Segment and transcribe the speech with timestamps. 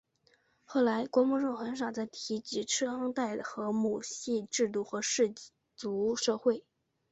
[0.65, 5.31] 后来郭沫若很少再提及商代的母系制度和氏
[5.75, 6.63] 族社会。